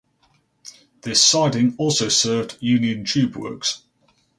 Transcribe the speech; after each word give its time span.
This 1.03 1.23
siding 1.23 1.75
also 1.77 2.09
served 2.09 2.57
Union 2.59 3.05
Tube 3.05 3.35
Works. 3.35 3.83